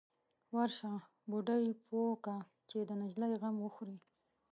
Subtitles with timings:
[0.53, 0.93] _ورشه،
[1.29, 2.35] بوډۍ پوه که
[2.69, 3.97] چې د نجلۍ غم وخوري.